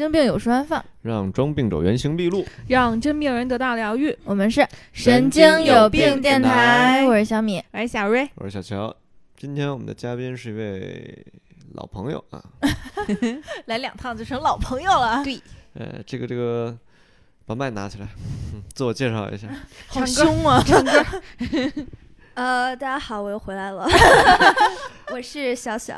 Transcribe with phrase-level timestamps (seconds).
[0.00, 2.42] 经病有处安放，让装病者原形毕露。
[2.68, 4.16] 让真病人得到疗愈。
[4.24, 7.62] 我们是神经经有病病电电台我是小米。
[7.70, 8.96] 我是，小瑞，我是小乔，
[9.36, 11.22] 今天我们的嘉宾是一位
[11.74, 12.42] 老朋友啊，
[13.66, 15.38] 来两趟就成老朋友了， 对，
[15.74, 16.74] 呃，这个这个，
[17.44, 18.08] 把麦拿起来，
[18.54, 19.48] 嗯， 自我介绍一下。
[19.86, 20.64] 好凶啊！
[22.40, 23.86] 呃，大家好，我又回来了，
[25.12, 25.96] 我是小小，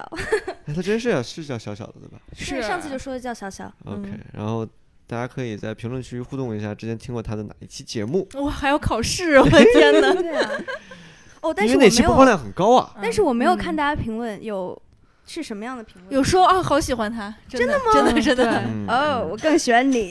[0.67, 4.67] 哎，他真是啊，是叫小小的对吧是上次就说的叫小小，？OK，嗯然后
[5.07, 10.13] 大家可以在评论区互动一下，之前听过他的哪一期节目，哇，还要考试，我的天哪！
[10.21, 10.51] 对啊，
[11.43, 12.93] 哦，但是我没有，为那期播放量很高啊。
[13.01, 14.77] 但是我没有看嗯大家评论有
[15.27, 17.85] 是什么样的评论，有说啊，好喜欢他，真的吗？
[17.93, 18.45] 真的真的。
[18.67, 20.11] 嗯哦，我更喜欢你，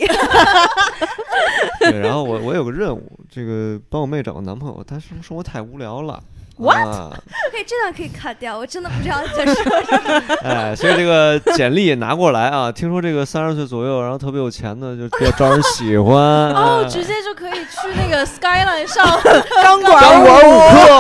[1.80, 6.20] 对，然后我我有个任务，这个帮我妹找个男朋友，但是生活太无聊了。
[6.58, 6.86] What？
[6.86, 7.10] 啊、
[7.50, 16.16] 可以这段可以 cut 掉，我真的不知道在说什么，哎，所以这个简历拿过来啊，听说这个三十岁左右，然后特别有钱的，就比较招人喜欢。
[16.16, 19.04] 哦，哎直接就可以去那个 Skyline 上
[19.64, 20.94] 钢钢管舞课。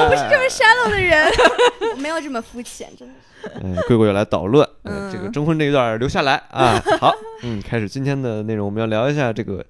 [0.00, 1.30] 我不是这么 shallow 的人，
[1.75, 1.75] 我
[2.06, 3.48] 没有这么肤浅，真的是。
[3.48, 6.80] 哎，贵贵又来捣乱， 呃嗯这个征婚这一段留下来啊。
[7.00, 7.12] 好，
[7.42, 9.66] 嗯，开始今天的内容，我们要聊一下这个，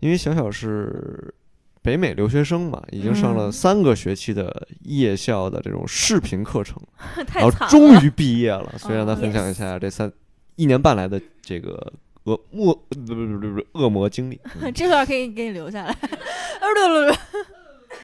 [0.00, 1.32] 因为小小是
[1.80, 6.76] 北美留学生嘛，已经上了嗯三个学期的夜校的这种视频课程，
[7.26, 7.66] 太然后。
[7.68, 10.12] 终于毕业了，所以让他哦分享一下这三
[10.56, 11.90] 一年半来的这个
[12.24, 14.38] 恶魔不不不不不恶魔经历。
[14.60, 15.96] 嗯这段可以给你留下来。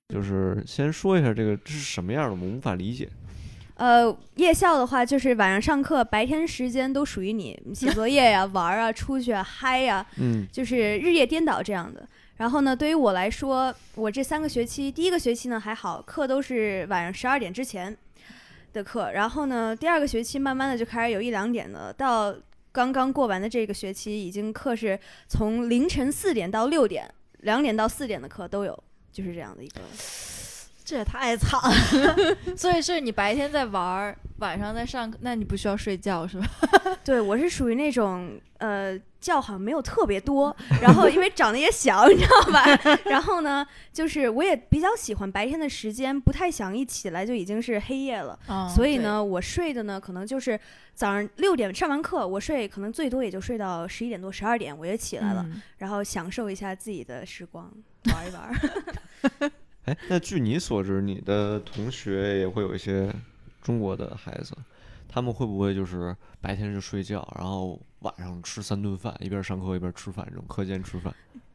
[0.08, 3.08] 就是先说一下这个这是什么样的，我们无法理解。
[3.80, 12.06] 呃，夜校的话，就是晚上上课，白天时间都属于你 写作业呀、玩啊、出去啊、嗨呀、嗯就是日夜颠倒这样的。
[12.36, 17.96] 然后呢，对于我来说，我这三个学期，第一个学期呢还好，课都是晚上十二点之前
[18.74, 19.12] 的课。
[19.12, 22.34] 然后呢，第二个学期慢慢的就开始有一两点的，到
[22.72, 29.80] 刚刚过完的这个学期，已经课是从凌晨四点到六点，两点到四点的课都有，就是这样的一个。
[30.90, 32.36] 这也太惨了。
[32.58, 36.46] 所以是你白天在玩儿，晚上在上课，那你不需要睡觉是吧？
[37.04, 42.64] 对我是属于那种呃觉好像没有特别多， 然后因为长得也小，你知道吧？
[43.04, 48.36] 然后呢，就是我也比较喜欢白天的时间，不太想一起来就已经是黑夜了。
[48.48, 50.58] 嗯所以呢，我睡的呢，可能就是
[50.92, 57.72] 早上六点上完课，我睡可能最多也就睡到十一点多、十二点，我也起来了，嗯然后享受一下自己的时光，
[58.12, 59.52] 玩一玩。
[60.08, 63.12] 那据你所知，你的同学也会有一些
[63.62, 64.54] 中国的孩子，
[65.08, 71.14] 他们会不会就是白天就睡觉，然后晚上吃三顿饭，一边上课一边吃饭，这种课间吃饭？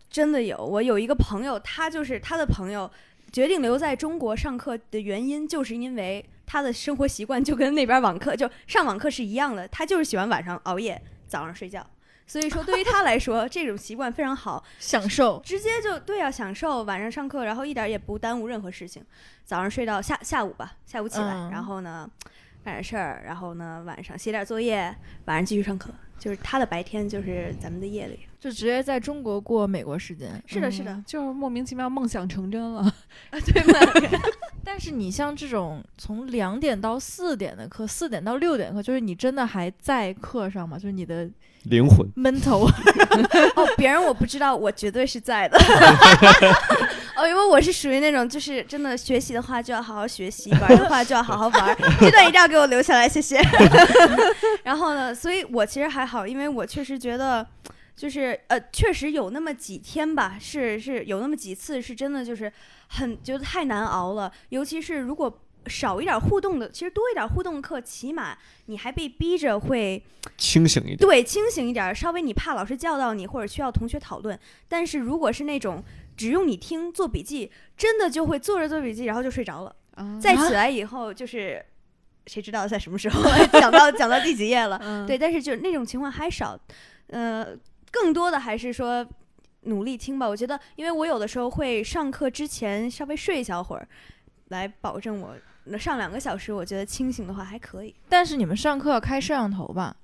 [0.09, 2.90] 真的有，我有一个朋友，他就是他的朋友
[3.31, 11.85] 决定留在中国上课的原因，就是因为他的生活习惯就跟那边网课就上网课是一样的，他就是喜欢晚上熬夜，早上睡觉。
[12.27, 15.39] 所以说，对于他来说，这种习惯非常好，享受。
[15.45, 19.03] 直接就对啊，享受晚上上课，然后一点儿也不耽误任何事情。
[19.43, 22.09] 早上睡到下下午吧，下午起来，嗯然后呢
[22.63, 25.91] 干点事儿，然后呢晚上写点作业，晚上继续上课。
[26.17, 28.21] 就是他的白天就是咱们的夜里。
[28.45, 30.39] 就直接在中国过美国时间。
[30.45, 32.94] 是的，是的，就是莫名其妙梦想成真了。
[33.31, 33.79] 对吗？
[34.63, 40.78] 但是你像这种从两点到四点的课，四点到六点的课，就是你真的还在课上吗？
[40.78, 41.28] 就是你的
[41.63, 42.69] 灵魂，mental
[43.57, 45.57] 哦，别人我不知道，我绝对是在的。
[47.17, 51.75] 哦，因为我是属于那种，就是真的学习的话就要好好学习，玩的话就要好好玩。
[52.00, 53.41] 这段一定要给我留下来，谢谢。
[54.63, 57.47] 然后呢，所以我其实还好，因为我确实觉得，
[57.95, 62.51] 就是呃，确实有那么几天吧，是是有那么几次是真的就是
[62.89, 65.41] 很觉得太难熬了，尤其是如果。
[65.67, 70.00] 少一点互动的，其实多一点互动课，起码你还被逼着会
[70.38, 70.97] 清醒一点。
[70.97, 74.39] 对，清醒一点，稍微你怕老师叫到你，或者需要同学讨论。
[74.67, 75.84] 但是如果是那种
[76.16, 79.75] 只用你听做笔记，真的就会做着做笔记，然后就睡着了。
[79.96, 81.66] 啊再起来以后，就是
[82.28, 83.23] 谁知道在什么时候
[83.59, 84.79] 讲到讲到第几页了？
[84.84, 86.55] 嗯，对，但是就那种情况还少，
[87.08, 87.58] 呃，
[87.95, 89.07] 更多的还是说
[89.61, 90.27] 努力听吧。
[90.27, 93.87] 我觉得，因为我有的时候会上课之前稍微睡一小会儿，
[94.49, 97.95] 来保证我上两个小时，我觉得清醒的话还可以。
[98.09, 99.95] 但是你们上课要开摄像头吧？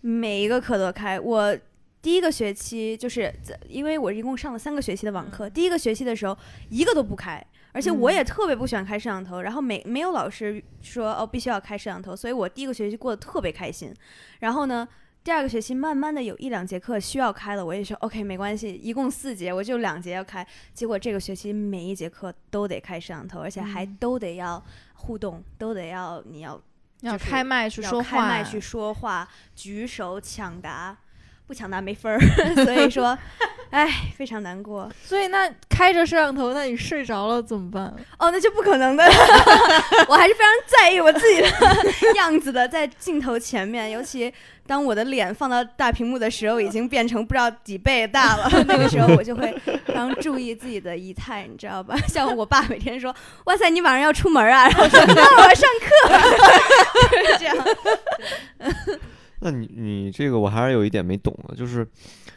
[0.00, 1.20] 每一个课都开。
[1.20, 1.56] 我
[2.02, 6.36] 第一个学期就是在，因为我一共上了三个学期的网课，第一个学期的时候
[6.68, 13.92] 一个都不开，而且我也特别不喜欢开摄像头，然后没没有老师说哦必须要开摄像头，所以我第一个学期过得特别开心。
[14.40, 14.86] 然后呢，
[15.26, 20.46] 第二个学期慢慢的有一两节课需要开了，我也说 OK 没关系，一共四节，我就两节要开。
[20.72, 24.64] 结果这个学期每一节课都得开摄像头，而且还嗯都得要
[24.94, 26.52] 互动，都得要你要
[27.00, 30.96] 要就是开麦去说话，开麦去说话，举手抢答。
[31.46, 32.20] 不抢答没分儿，
[32.64, 33.16] 所以说，
[33.70, 34.90] 哎，非常难过。
[35.04, 37.94] 所以那开着摄像头，那你睡着了怎么办？
[38.18, 39.04] 哦，那就不可能的。
[40.08, 41.48] 我还是非常在意我自己的
[42.16, 44.32] 样子的，在镜头前面，尤其
[44.66, 48.50] 当我的脸放到大屏幕的时候，已经变成不知道几倍大了。
[48.66, 49.54] 那个时候我就会
[49.86, 51.96] 非常注意自己的仪态，你知道吧？
[52.08, 53.14] 像我爸每天说
[53.46, 55.86] ：“哇塞，你晚上要出门啊？”然后说：“那我要上课。”
[57.22, 57.56] 就是这样。
[59.40, 61.86] 那你你这个我还是有一点没懂的，就是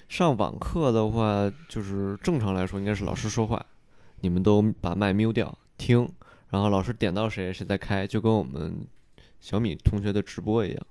[0.07, 3.65] 上网课的话，就是正常来说应该是老师说话，
[4.21, 6.07] 你们都把麦 mute 掉听，
[6.49, 8.85] 然后老师点到谁谁在开，就跟我们
[9.39, 10.85] 小米同学的直播一样，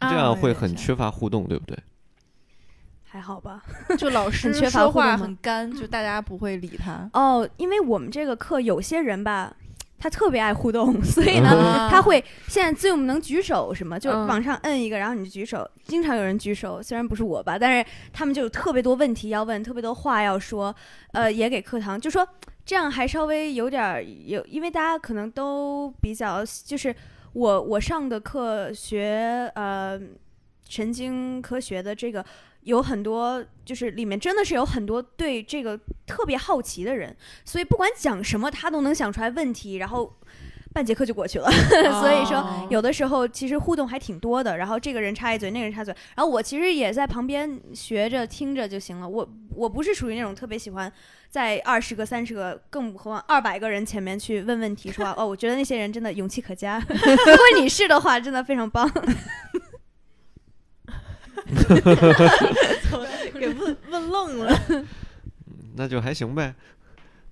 [0.00, 1.78] 这啊样会很缺乏互动，对不对？
[3.04, 3.62] 还好吧？
[3.98, 7.10] 就老师说话很干，就大家不会理他。
[7.12, 9.54] 哦，因为我们这个课有些人吧，
[10.02, 15.70] 他特别爱互动， 所以呢，啊他会现在 Zoom 能举手什么，就嗯往上摁一个，然后你就举手。
[15.84, 20.74] 经常有人举手，虽然不是我吧，但是他们就有特别多问题要问，特别多话要说，
[21.12, 22.26] 呃，也给课堂就说
[22.64, 26.92] 这样还稍微有点儿有，因为大家可能都比较就是
[27.34, 29.96] 我我上的课学呃
[30.68, 32.24] 神经科学的这个。
[32.64, 40.16] 有很多，就是里面真的是有很多对这个特别好奇的人，所以不管讲什么，他都能想出来问题，然后
[40.72, 41.50] 半节课就过去了。
[42.00, 49.08] 所以说哦有的时候其实互动还挺多的，然后这个人插一嘴，那个人插嘴，然后我其实也在旁边学着听着就行了。
[49.08, 50.90] 我我不是属于那种特别喜欢
[51.28, 56.78] 在二十个、三十个，更何况二百个人前面去问问题，说 哦，我觉得那些人真的勇气可嘉。
[56.88, 58.88] 如果你是的话，真的非常棒。
[63.38, 64.58] 给问 问愣了。
[65.76, 66.54] 那就还行呗。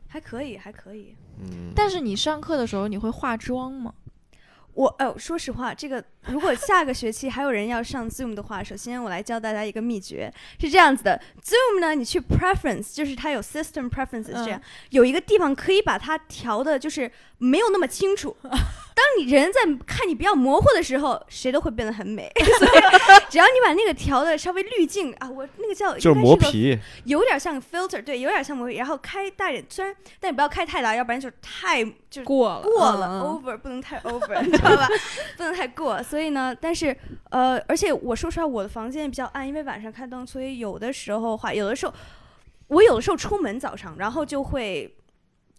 [0.08, 1.14] 还可以，还可以。
[1.40, 3.94] 嗯，但是你上课的时候你会化妆吗？
[4.74, 14.60] 我哎呦，说实话，这个如果下个学期还有人要上 Zoom 的话，首先我来教大家一个秘诀，是这样子的：Zoom 呢，你去 Preference，就是它有 System Preferences 这样，
[14.90, 18.36] 有一个地方可以把它调的，就是没有那么清楚。
[19.00, 22.30] 当你人在看你比较模糊的时候，谁都会变得很美。
[22.36, 22.70] 所以
[23.30, 34.86] 只要你把那个调的稍微滤镜啊，我那个叫就是应该个磨皮，有点像 filter，对，有点像磨皮，然后开大点，虽然但你不要开太大，要不然就是太就是过了过了、嗯 over 不能太 over，你知道吧？
[35.38, 36.02] 不能太过。
[36.02, 36.94] 所以呢，但是
[37.30, 41.94] 呃，而且我说实话，我的房间比较暗，因为晚上开灯，所以有的时候话，有的时候
[42.68, 44.94] 我有的时候出门早上，然后就会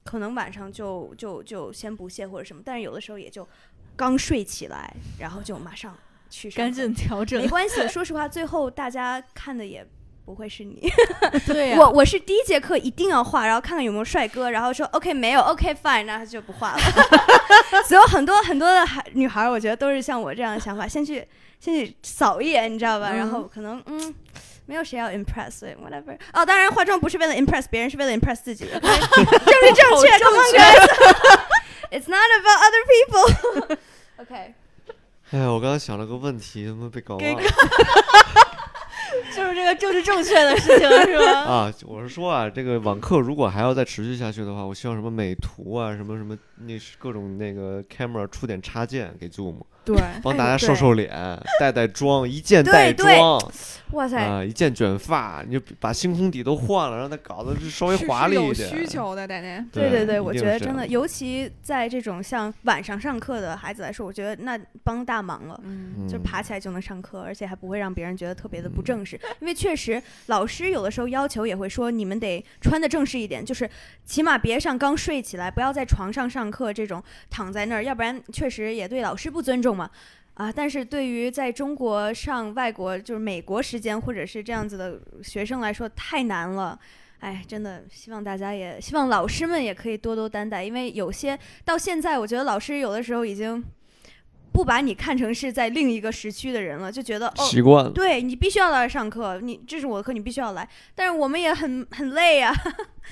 [0.04, 3.48] 可能晚上就就就先不卸或者什么，但是有的时候也就
[3.96, 5.96] 刚睡起来，然后就马上
[6.30, 7.48] 去赶紧调整没。
[7.48, 9.86] 关系， 说实话，最后大家看的也
[10.26, 10.90] 不会是你。
[11.46, 16.80] 对啊、我我是第一节课一定要画，然后看看有没有帅哥，然后说 OK 没有 OK fine，然后就不画了。
[17.88, 21.28] 所以很多很多的孩女孩，我觉得都是像我这样的想法，先去
[21.60, 23.12] 先去扫一眼，你知道吧？
[23.12, 24.16] 嗯然后可能嗯。
[24.66, 26.18] 没有谁要 impress，所以 whatever。
[26.34, 28.66] 哦，当然化妆不是为了 impress 别人，是为了 impress 自己。
[28.66, 30.88] 政 治正确，come on guys。
[31.92, 33.78] It's not about other people。
[34.24, 34.54] OK，
[35.32, 37.42] 哎呀，我刚刚想了个问题，怎么被搞忘了
[39.36, 41.40] 就是这个政治正确的事情是吧？
[41.42, 41.74] 啊！
[41.86, 51.10] 我是说啊，这个网课如果还要再持续下去的话，我希望什么美图啊，什么什么那是各种那个 camera 出点插件给 Zoom，对，帮大家瘦瘦脸、
[51.60, 53.52] 带带妆，一键对带妆
[53.92, 58.56] 哇塞，啊，一键卷发，你就把星空底都换了，让它搞得是稍微华丽一点。
[58.56, 59.66] 是有需求的，奶奶。
[59.70, 65.60] 对对对，我觉得真的，尤其在这种像晚上上课的孩子来说，我觉得那帮大忙了。
[65.66, 69.20] 嗯，就嗯爬起来就能上课，而且还不会让别人觉得特别的不正式。
[69.42, 73.70] 因为确实，老师有的时候要求也会说，你们得穿的正式一点，就是
[74.06, 79.90] 起码别上刚睡起来，不要在床上上课这种躺在那儿，要不然确实也对老师不尊重嘛。
[80.34, 86.78] 啊，但是对于在中国上外国就是美国时间或者是这样子的学生来说，太难了。
[87.20, 93.64] 哎，真的希望大家也希望老师们也可以多多担待，因为有些到现在，我觉得老师有的时候已经
[94.52, 97.92] 不把你看成是在另一个时区的人了，就觉得哦，习惯了。
[97.92, 100.68] 对你必须要来上课，你这是我的课，你必须要来。
[100.94, 102.54] 但是我们也很很累啊。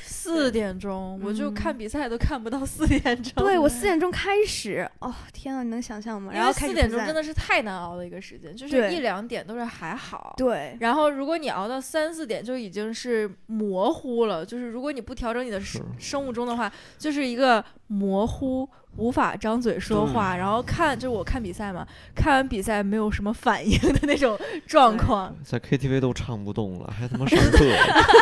[0.01, 3.33] 四点钟 我就嗯看比赛都看不到四点钟。
[3.43, 6.31] 对我四点钟开始，哦天啊，你能想象吗？
[6.33, 10.33] 然后四点钟真的是太难熬的一个时间，就是一两点都是还好。
[10.37, 14.45] 对然后，如果你熬到三四点，就已经是模糊了。
[14.45, 20.37] 就是如果你不调整你的生生物钟的话，就是一个模糊，无法张嘴说话。
[20.37, 25.35] 然后看，就是我看比赛嘛，看完比赛没有什么反应的那种状况。
[25.43, 27.65] 在 KTV 都唱不动了，还他妈上课？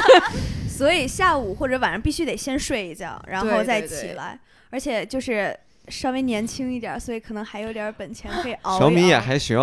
[0.68, 4.40] 所以下午或者晚上必须得先睡一觉，然后对再对对起来。
[4.70, 5.58] 而且就是
[5.88, 9.58] 稍微年轻一点儿，所以可能还有点儿本钱可以 熬一小米也还行，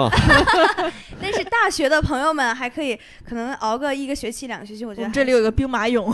[1.20, 6.10] 但是大学的朋友们还可以，可能熬个一个学期、两个学期，我觉得我这里有个个兵马俑，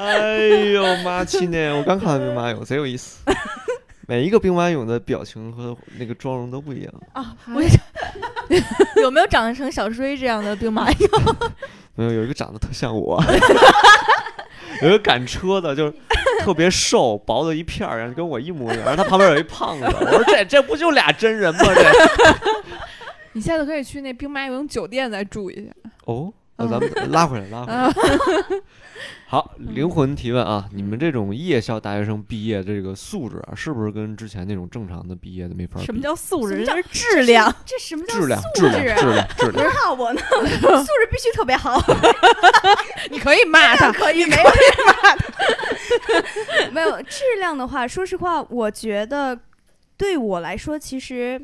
[0.00, 1.76] 哎呦妈亲呢！
[1.76, 3.18] 我刚看完兵马俑，贼有意思。
[4.08, 6.92] 每一个兵马俑的表情和那个妆容都不一样。
[7.12, 7.62] 啊，我
[9.02, 11.48] 有没有长得成小追这样的兵马俑？
[11.94, 13.22] 没有，有一个长得特像我，
[14.80, 15.94] 有一个赶车的，就是
[16.40, 18.86] 特别瘦，薄的一片儿，然后跟我一模一样。
[18.86, 21.60] 然后他旁边有一胖子，我说这这不就俩真人吗？
[21.62, 21.92] 这
[23.32, 25.70] 你下次可以去那兵马俑酒店再住一下。
[26.06, 27.90] 哦，那咱们拉回来，拉回来。
[29.26, 35.86] 好，灵魂提问啊，你们这种夜校大学生毕业这个素质啊，是不是跟之前那种正常的毕业的没法比？
[35.86, 36.66] 什么叫素质？
[36.90, 37.54] 质量。
[37.64, 38.42] 这什么叫质量？
[38.42, 38.96] 素质量？
[38.98, 39.28] 质量？
[39.38, 39.72] 质量？
[39.72, 40.20] 骂我呢？
[40.20, 41.80] 素质必须特别好，
[43.10, 44.44] 你可以骂他，可以 没有
[44.86, 46.70] 骂他。
[46.72, 49.38] 没有质量的话，说实话，我觉得
[49.96, 51.40] 对我来说，其实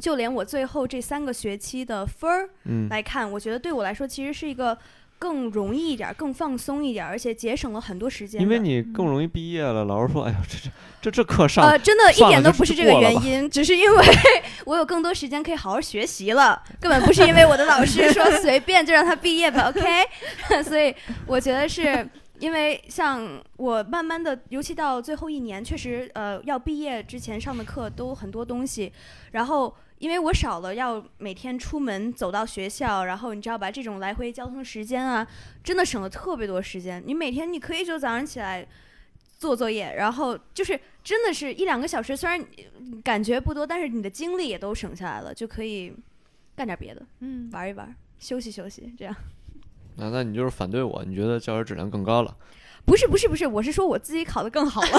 [0.00, 4.76] 就连我最后这三个学期的分儿嗯，来看，我觉得对我来说其实是一个
[5.18, 8.40] 更容易一点儿、更放松一点儿，而且节省了很多时间。
[8.40, 9.84] 因为你更容易毕业了。
[9.84, 10.70] 老师说，哎呀，这这
[11.02, 14.04] 这这课上呃，真的一点都不是这个原因，只是因为
[14.64, 19.82] 我有更多时间可以好好学习了，根本不是因为我的老师 说随便就让他毕业吧，OK？
[20.64, 20.94] 所以
[21.26, 28.90] 我觉得是因为像我慢慢的，尤其到最后一年，确实呃要毕业之前上的课都很多东西，
[29.32, 29.76] 然后。
[30.00, 35.24] 因为我少了要每天出门走到学校，然后你知道吧，这种来回交通时间啊，
[35.62, 37.02] 真的省了特别多时间。
[37.06, 38.66] 你每天你可以就早上起来
[39.38, 42.42] 做作业，然后就是真的是一两个小时，虽然
[43.04, 45.94] 感觉不多，但是你的精力也都省下来了，就可以
[46.56, 49.14] 干点别的，嗯，玩一玩，休息休息，这样。
[49.96, 52.34] 那那你就是反对我，你觉得教学质量更高了？
[52.84, 54.88] 不是不是不是，我是说我自己考得更好了，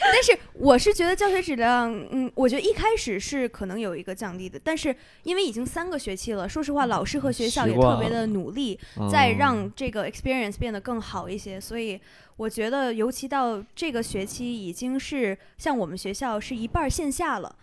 [0.00, 8.78] 但是我是觉得教学质量，嗯，我觉得一开始是可能有一个降低的，但是因为已经三个学期了，说实话，老师和学校也特别的努力，
[9.10, 12.00] 再嗯让这个 experience 变得更好一些，所以
[12.36, 17.54] 我觉得，尤其到这个学期，已经是像我们学校是一半儿线下了，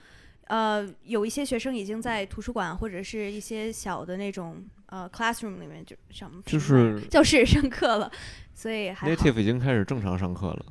[0.47, 8.11] 呃，有一些学生已经在图书馆或者是一些小的那种呃 classroom 里面就上就是教室上课了，
[8.53, 9.13] 所以还好。
[9.13, 10.65] native 已经开始正常上课了。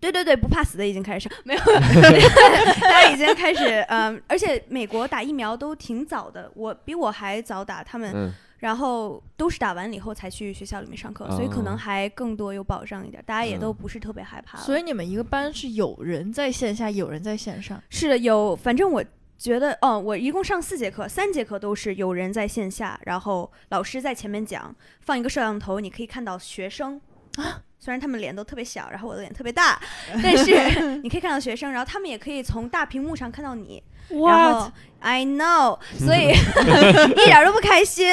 [0.00, 1.60] 对对对，不怕死的已经开始上， 没有，
[2.82, 14.64] 大家已经开始，嗯，而且美国打疫苗都挺早的，我比我还早打，他们嗯，然后都是打完了以后才去学校里面上课，所以可哦能还更多有保障一点，大家也都嗯不是特别害怕了。
[14.64, 17.80] 所以你们一个班是有人在线下，有人在线上。
[17.88, 19.04] 是的，有，反正我
[19.38, 27.00] 觉得，哦，我一共上四节课，三节课都是有人在线下，然后老师在前面讲，放一个摄像头，你可以看到学生
[27.36, 27.62] 啊。
[27.78, 29.76] 虽然他们脸都特别小，然后我的脸特别大，
[30.22, 33.82] 但是你可以看到学生，然后他们也可以从大屏幕上看到你。
[34.08, 34.70] 然后
[35.00, 36.30] I know，所以
[37.10, 38.06] 一点儿都不开心。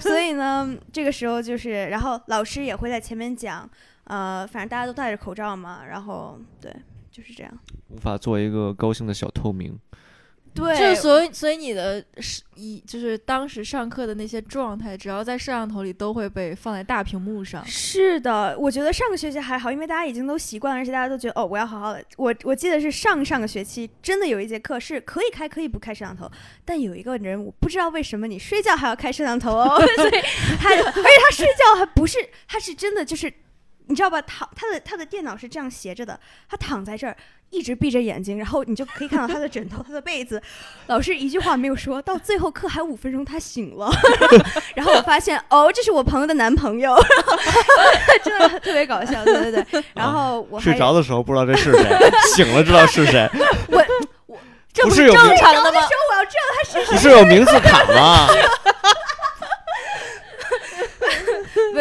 [0.00, 3.66] 所以呢，这个时候就是，然后老师也会在前面讲，
[4.04, 6.70] 呃，反正大家都戴着口罩嘛，然后对，
[7.10, 7.50] 就是这样。
[7.88, 9.78] 无法做一个高兴的小透明。
[10.54, 17.64] 对，就是所以，所以你的是一就是当时上课的那些状态，只要在摄像头里都会被放在大屏幕上。
[17.66, 22.04] 是的，我觉得上个学期还好，因为大家已经都习惯了，而且大家都觉得哦，我要好好的。
[22.16, 26.30] 我我记得是上上个学期真的有一节课是可以开可以不开摄像头，
[26.64, 30.10] 但有一个人我不知道为什么你睡觉还要开摄像头哦， 所以
[30.58, 33.32] 他而且他睡觉还不是，他是真的就是。
[33.90, 34.22] 你知道吧？
[34.22, 36.18] 躺他的他的电脑是这样斜着的，
[36.48, 37.16] 他躺在这儿，
[37.50, 40.40] 一直闭着眼睛，然后你就可以看到他的枕头、他的被子。
[40.86, 43.90] 老师一句话没有说，到最后课还五分钟，他醒了。
[44.76, 46.96] 然后我发现，哦，这是我朋友的男朋友，
[48.22, 49.84] 真的特别搞笑，对对对。
[49.92, 53.28] 然后睡着的时候不知道这是谁，醒了知道是谁，
[53.68, 53.84] 我
[54.26, 54.38] 我
[54.72, 55.80] 这不是正常的吗？
[55.80, 58.28] 说我要知道他是谁不是有名字卡吗？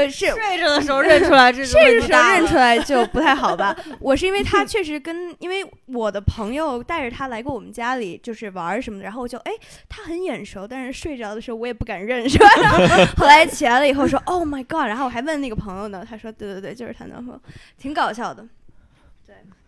[0.06, 3.76] 不是睡着的时候认出来，这睡着时候认出来就不太好吧？
[4.00, 9.52] 我是因为他确实跟，因为我的朋友带着他来过我们家里，就是玩儿什么的，然后我就哎，
[9.88, 12.48] 他很眼熟，但是睡着的时候我也不敢认，是吧？
[12.70, 17.42] 后后来起来了以后说 Oh my God，然后我还问那个朋友呢，他说对对对，就是她男朋友，
[17.78, 18.46] 挺搞笑的。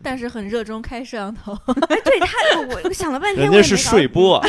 [0.03, 1.53] 但是很热衷开摄像头。
[1.89, 2.27] 哎，对他，
[2.67, 4.41] 我我想了半天，人家是睡播，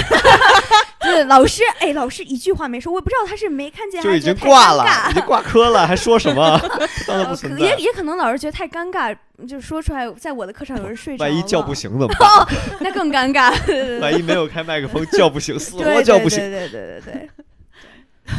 [1.00, 6.58] 对，老师，哎，老师一句话没说，我也不知道他是没看见就已经还是觉得太挂了，尴尬已经挂科了，还说什么？
[7.06, 7.60] 当然不呃存在。
[7.60, 9.14] 也也可能老师觉得太尴尬，
[9.46, 12.28] 就是说出来，在我的课上有人睡着了，万一叫不醒怎么办？
[12.80, 13.52] 那更尴尬。
[14.00, 16.38] 万一没有开麦克风叫不醒，死对活叫不醒。
[16.38, 17.30] 对对对对对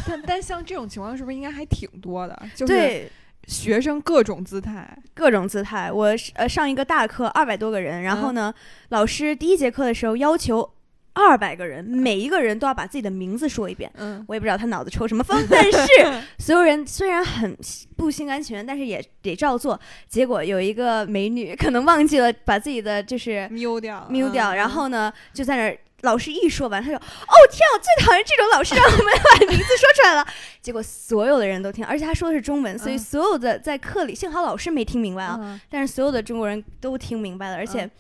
[0.07, 2.41] 但但像这种情况是不是应该还挺多的？
[2.55, 3.11] 就是对
[3.47, 5.91] 学生各种姿态，各种姿态。
[5.91, 8.53] 我呃上一个大课二百多个人，然后呢，
[8.89, 10.73] 老师第一节课的时候要求
[11.13, 13.91] 二百个人，每一个人都要把自己的名字说一遍。
[13.95, 15.79] 嗯，我也不知道他脑子抽什么风，但是
[16.39, 17.57] 所有人虽然很
[17.95, 19.79] 不心甘情愿，但是也得照做。
[20.07, 25.77] 结果有一个美女可能忘记了把自己的就是瞄掉，瞄掉，嗯然后呢就在那儿。
[26.03, 27.01] 老师一说完，他就哦
[27.51, 30.27] 天啊，我最讨厌这种老师让我们把 名字说出来了。
[30.61, 37.91] 结果所有的人都听，而且他说的是中文，所以嗯所有的在课里，幸好老师没听明白啊，嗯但是所有的中国人都听明白了，而且嗯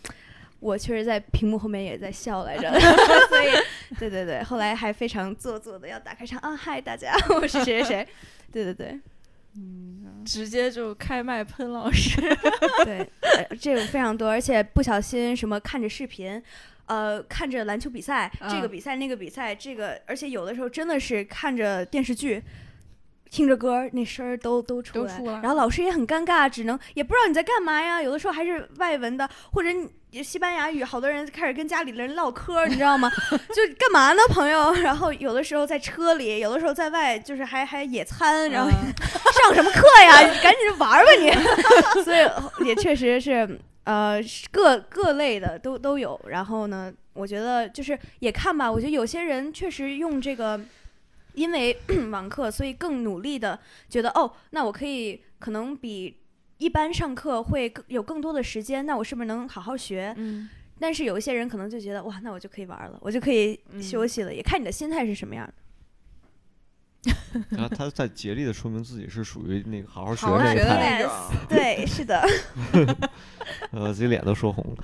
[0.59, 2.71] 我确实在屏幕后面也在笑来着，
[3.27, 3.49] 所以
[3.99, 8.07] 对对对，后来还非常做作的要打开唱啊，嗨大家， 我是谁谁谁，
[8.51, 8.99] 对对对
[9.55, 12.21] 嗯直接就开麦喷老师。
[12.85, 16.41] 对，呃这个非常多，而且不小心什么看着视频。
[16.85, 22.43] 呃，看着篮球比赛，这个嗯比赛那个比赛，这个，而且有的时候真的是看着电视剧，
[23.29, 28.01] 听着歌，那声儿都都出来，然后老师也很尴尬，只能也不知道你在干嘛呀。
[28.01, 29.69] 有的时候还是外文的，或者
[30.11, 33.09] 你西班牙语，好多人开始跟家里的人唠嗑，你知道吗？
[33.31, 34.71] 就干嘛呢，朋友？
[34.83, 38.93] 然后有的时候在车里，有的时候在外，就是还还野餐，然后嗯
[39.33, 40.19] 上什么课呀？
[40.43, 41.31] 赶紧玩吧你。
[42.03, 44.21] 所以也确实是，呃，
[44.51, 46.19] 各各类的都都有。
[46.27, 50.59] 然后呢，我觉得就是也看吧，我觉得有些人确实用这个。
[51.35, 51.75] 因为
[52.11, 53.59] 网课，所以更努力的
[53.89, 56.15] 觉得哦，那我可以可能比
[56.59, 60.13] 一般上课会更有更多的时间，那我是不是能好好学？
[60.15, 60.47] 嗯
[60.79, 65.53] 但是有一些人可能就觉得哇，那我就可以玩了，我就可以嗯休息了，也看你的心态是什么样的。
[67.49, 71.11] 然后他在竭力的说明自己是属于那个好好学好好学的那一派，那种，
[71.49, 72.25] 对，是的，
[73.71, 74.83] 呃，自己脸都说红了。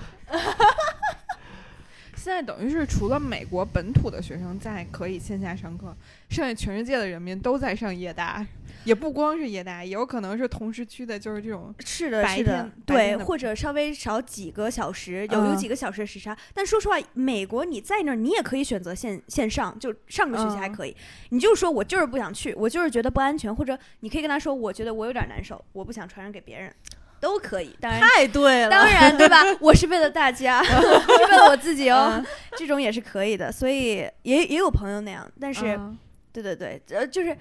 [2.22, 5.96] 现在等于是除了美国本土的学生在可以线下上课，
[6.30, 8.46] 剩下全世界的人民都在上夜大，
[8.84, 16.38] 也不光是夜大，也有可能是同时区的，就是这种是的，白是的天，对，或者稍微少几个小时，有有嗯几个小时的时差。
[16.54, 20.94] 但说实话，美国你在那儿，你也可以选择线线上，就上个学期还嗯可以。
[21.30, 26.74] 你就说我就是不想去，我就是觉得不安全，或者你可以跟他说，我觉得我有点难受，我不想传染给别人，
[27.20, 27.76] 都可以。
[27.80, 28.00] 当然。
[28.02, 29.38] 太对了，当然，对吧？
[29.62, 32.26] 我是为了大家， 不是为了我自己哦嗯。
[32.58, 35.30] 这种也是可以的，所以也也有朋友那样。
[35.40, 35.98] 但是，嗯
[36.32, 37.36] 对对对，呃，就是，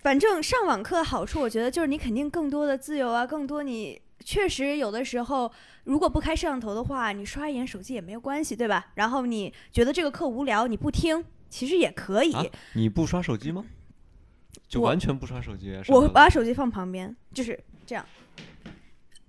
[0.00, 5.50] 反正上网课的好处，我觉得就是你肯定更多的自由啊，更多你确实有的时候，
[5.84, 8.88] 如果不开摄像头的话，你刷一眼手机也没有关系，对吧？
[8.94, 12.32] 然后你觉得这个课无聊，你不听，其实也可以。
[12.34, 12.44] 啊
[12.74, 13.64] 你不刷手机吗？
[14.68, 15.82] 就完全不刷手机啊？
[15.88, 18.04] 我把手机放旁边，就是这样。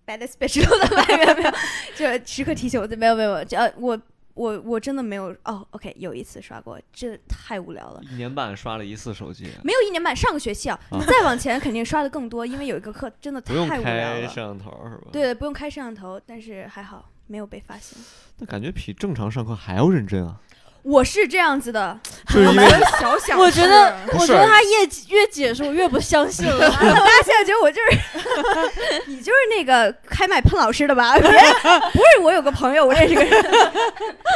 [0.08, 4.00] Bad speech 都在外面，没有，就时刻提醒我，没有没有，这呃我
[4.34, 8.02] 我我真的没有哦，OK，有一次刷过，真的太无聊了。
[8.10, 14.22] 一年半刷了一次手机，没有一年半，上个学期啊，啊再往前肯定刷的更多，因为有一个课真的太无聊了。
[14.22, 17.98] 开摄像头是吧？，对，不用开摄像头，但是还好没有被发现。
[18.38, 20.40] 那感觉比正常上课还要认真啊！
[20.88, 22.70] 我是这样子的，就 是因为
[23.00, 26.60] 小小我觉得我觉得他越越解释我越不相信了。
[26.72, 31.18] 大家现在觉得我就是 你就是那个开麦喷老师的吧？
[31.18, 33.46] 别不是我有个朋友，我认识个人，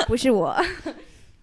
[0.08, 0.56] 不是我。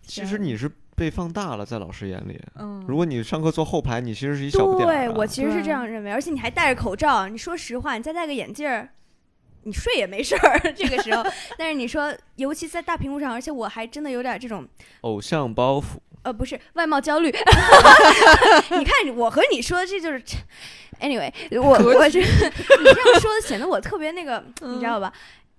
[0.07, 2.39] 其实你是被放大了，在老师眼里。
[2.59, 8.91] 嗯，如果你上课坐后排，你其实是一小不点儿对啊我其实是这样认为，而且你还戴着口罩，你说实话，你再戴个眼镜儿。
[9.69, 11.23] 你睡也没事儿， 这个时候，
[11.59, 14.67] 但是你说，尤其在大屏幕上，而且我还真的有点这种
[15.03, 17.29] 偶像包袱，呃，不是外貌焦虑。
[18.73, 20.23] 你看，我和你说的，这就是
[21.01, 25.13] ，anyway，我我这你这样说的显得我特别那个，你知道吧？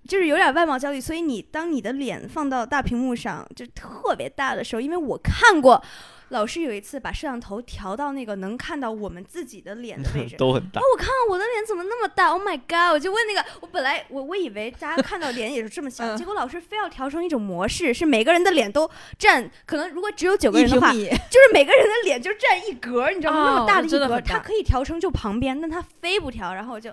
[0.08, 5.80] 就是有点外貌焦虑，所以你当你的脸放到大屏幕上，就特别大的时候，因为我看过，
[6.30, 10.84] 老师有一次把摄像头调到那个能看到我们自己的脸的位置， 都很大哦，。
[10.92, 12.92] 我看看我的脸怎么那么大？Oh my god！
[12.92, 18.88] 我就问那个，我本来我我以为大家看到脸也是这么小， 嗯结果老师非要调成一种模式，是每个人的脸都
[19.18, 23.44] 占，可能如果只有九个人的话，就是每个人的脸就占一格，你知道吗？
[23.44, 26.92] 那么哦大的一格它可以调成就旁边，但它非不调，然后我就，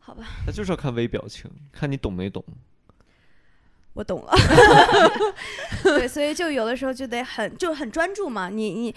[0.00, 2.44] 好吧，他就是要看微表情，看你懂没懂。
[3.94, 4.32] 我懂了。
[5.82, 8.94] 对，所以就有的时候就得很就很专注嘛，你你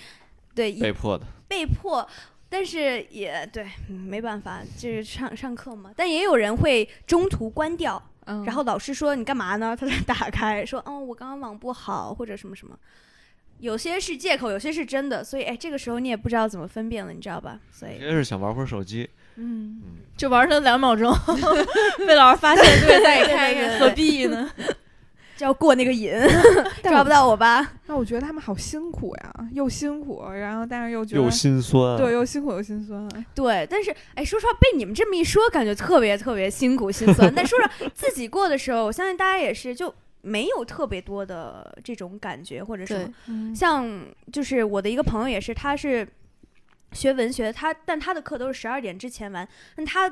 [0.53, 2.07] 对被迫的，被迫，
[2.49, 5.91] 但是也对，嗯没办法，就是上上课嘛。
[5.95, 9.75] 但也有人会中途关掉，嗯然后老师说你干嘛呢？
[9.79, 12.77] 他再打开说，哦，我刚刚网不好或者什么什么。
[13.60, 17.60] 有些是借口，有些是真的，所以哎，这个时候你也不知道怎么分辨了，你知道吧？
[17.71, 19.81] 所以有些是想玩会儿手机，嗯，
[20.15, 21.12] 就玩了两秒钟，
[22.05, 24.47] 被老师发现对再开何必呢？
[25.38, 26.12] 就要过那个瘾，
[26.84, 27.73] 抓不到我吧？
[27.86, 31.95] 那我觉得他们好辛苦呀，又辛苦，然后但是又觉得又心酸。
[31.95, 33.08] 对，又辛苦又心酸。
[33.34, 37.34] 对，但是哎，说实话，被你们这么一说，感觉特别特别辛苦心酸。
[37.34, 39.93] 但说实话， 自己过的时候，我相信大家也是就。
[40.23, 43.88] 没有特别多的这种感觉或者什么，嗯像
[44.34, 46.06] 就是我的一个朋友也是，他是
[46.91, 49.47] 学文学，他但他的课都是十二点之前完，
[49.78, 50.12] 那他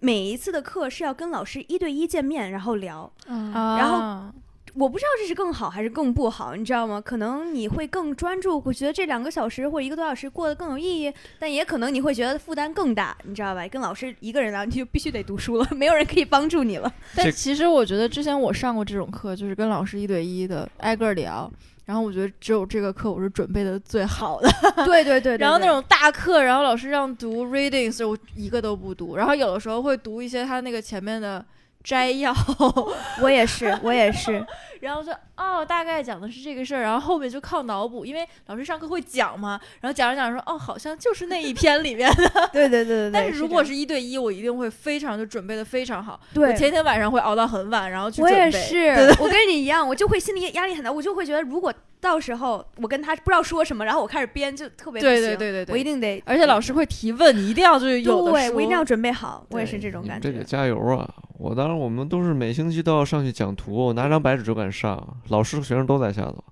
[0.00, 3.10] 每一次的课是要跟老师一对一见面，然后聊。
[3.26, 4.34] 啊，然后啊
[4.74, 7.00] 我不知道这是更好还是更不好，你知道吗？
[7.00, 13.66] 可能你会更专注，会觉得这两个小时或者一个多小时过得更有意义，但也可能你会觉得负担更大，你知道吧？
[13.68, 16.92] 跟老师一个人聊，你就必须得读书了， 没有人可以帮助你了。
[17.16, 21.50] 但其实我觉得之前我上过这种课，就是跟老师一对一的挨个聊。
[21.86, 24.50] 然后我觉得只有这个课我是准备的最好的，
[24.86, 31.44] 对对对 然后那种大课，然后老师让读 readings，我一个都不读，然后有的时候会读一些他那个前面的
[31.84, 32.34] 摘要，
[33.20, 34.44] 我也是，我也是，
[34.80, 42.30] 然后说哦，大概讲的是这个事儿，然后后面就靠脑补，因为老师上课会讲嘛，然后讲着讲着说哦，好像就是那一篇里面的。
[42.52, 43.10] 对对对对对。
[43.12, 48.44] 但是如果是一对一，我一定会非常就准备的非常好，对我前天晚上会熬到很晚，然后去我准备。
[48.44, 51.72] 也是，我跟你一样，我就会心里压力很大，我就会觉得，如果
[52.04, 60.44] 到时候我跟他不知道说什么，然后我开始编，就特别不对行对对对对，我一定得，而且老师会提问，你一定要就是有的对，说我一定要准备好，我也是这种感觉这得。
[60.44, 61.08] 加油啊！
[61.38, 66.44] 我当时我们都是每星期都要上去讲图，我拿张白纸就敢上，老师和学生都在下头，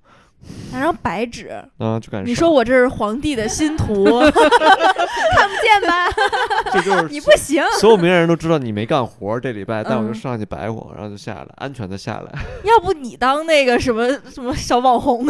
[0.72, 1.48] 拿张白纸。
[1.78, 2.20] 啊就。
[2.22, 6.08] 你说我这是皇帝的新图， 看不见吧？
[6.72, 12.32] 这就是你不行，所有明眼人都知道你没干活这礼拜，但我就嗯上去白活，然后就下来，安全的下来。
[12.64, 15.26] 要不你当那个什么什么小网红？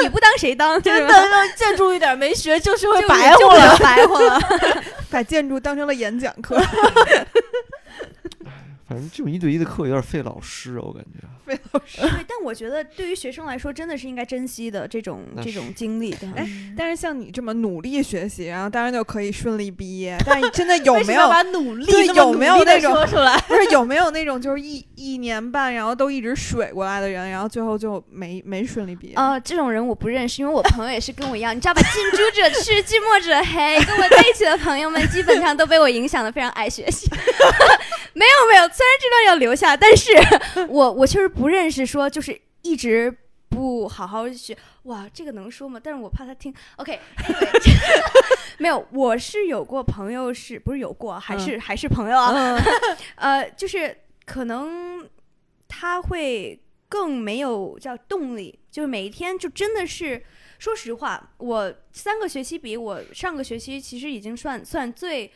[0.00, 0.80] 你不当谁当？
[0.80, 1.14] 真的，
[1.56, 3.76] 建筑一点没学就是会白活了。
[3.78, 4.40] 白活了。
[5.10, 6.60] 把建筑当成了演讲课，
[8.94, 11.26] 反正这种一对一的课有点费老师，我感觉。
[11.44, 12.00] 费老 师。
[12.00, 16.12] 对，但我觉得对于学生来说，真的是应该珍惜的这种这种经历。
[16.12, 20.16] 对哎但是像你这么努力学习，然后当然就可以顺利毕业。
[20.24, 23.36] 但是真的有没有把努力有没有努力地那种说出来？
[23.48, 29.14] 不是有没有那种就是一一年半，然后都一直水过来的人，然后最后就没没顺利毕业？
[29.16, 31.82] 呃，这种人我不认识，因为我朋友也是跟我一样，你知道吧？
[31.92, 33.74] 近朱者赤，近墨者黑。
[33.84, 37.10] 跟我在一起的朋友们，基本上都被我影响的非常爱学习。
[38.14, 40.12] 没有没有，虽然这段要留下，但是
[40.68, 43.14] 我我确实不认识说就是一直
[43.48, 44.56] 不好好学。
[44.84, 45.80] 哇，这个能说吗？
[45.82, 46.54] 但是我怕他听。
[46.76, 46.98] OK，
[48.58, 52.32] 没有，我是有过朋友是，不是有过，还是、还是朋友啊？
[52.34, 52.60] 嗯，
[53.16, 53.96] 呃，就是
[54.26, 55.08] 可能
[55.66, 60.22] 他会更没有叫动力，就是每一天就真的是，
[60.58, 65.32] 说实话，我三个学期比我上个学期其实已经算算最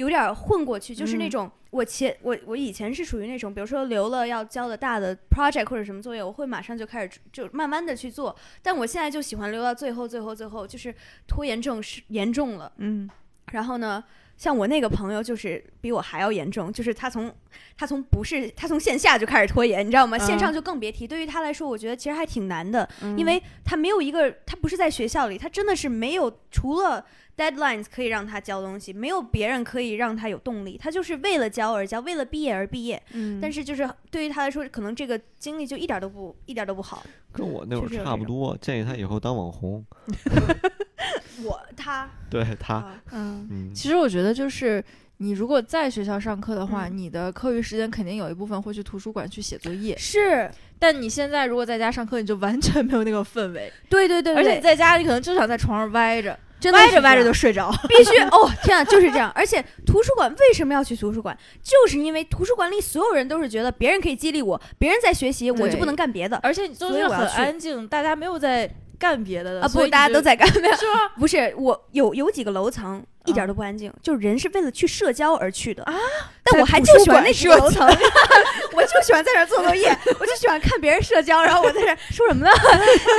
[0.00, 1.30] 有点混过去，就是那嗯。
[1.30, 10.92] 种我前我我以前是属于那种，比如说留了要交的大的 project 或者什么作业，我会马上就开始就慢慢的去做，但我现在就喜欢留到最后最后最后，就是
[11.28, 12.72] 拖延症是严重了。
[12.78, 13.08] 嗯，
[13.52, 14.02] 然后呢，
[14.40, 17.30] 像我那个朋友就是比我还要严重，就是他从
[17.76, 20.16] 他从不是他从线下就开始拖延，你知道吗？
[20.16, 21.06] 线上嗯就更别提。
[21.06, 27.04] 对于他来说，我觉得其实还挺难的，嗯因为他没有一个，他不是在学校里，他真的是没有除了
[27.36, 33.02] deadlines 可以让他交东西，没有别人可以让他有动力，他就是为了交而交，为了毕业而毕业。
[33.12, 37.04] 嗯，但是就是对于他来说，可能这个经历就一点都不一点都不好。
[37.30, 39.84] 跟我那会儿差不多，建议他以后当网红。
[41.44, 44.82] 我他对他，啊嗯嗯，其实我觉得就是。
[45.22, 49.94] 你如果在学校上课的话，嗯你的课余时间肯定有一部分会去图书馆去写作业。
[49.98, 57.70] 是但你现在如果在家上课，你就完全没有那个氛围，对对对，而且你在家，你可能就想在床上歪着，真的歪着歪着就睡着。
[57.86, 59.30] 必须 哦，天啊，就是这样。
[59.34, 61.36] 而且图书馆为什么要去图书馆？
[61.62, 68.66] 就是因为图书馆里所有人都是觉得别人可以激励我，别人在学习，我就不能干别的而且你就是很安静，大家没有在
[69.00, 69.68] 干别的的啊！
[69.68, 71.08] 不，大家都在干，没有是吧？
[71.18, 75.94] 不是我有有几个楼层一点都不安静，就是人是为了去社交而去的啊。
[76.44, 77.88] 但我还就喜欢那几个楼层，
[78.76, 79.88] 我就喜欢在这儿做作业，
[80.20, 82.52] 我就喜欢看别人社交，然后我在这儿 说什么呢？